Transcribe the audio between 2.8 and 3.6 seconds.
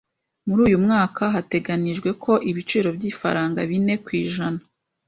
by’ifaranga